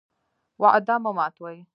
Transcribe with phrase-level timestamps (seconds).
[0.61, 1.57] وعده مه ماتوئ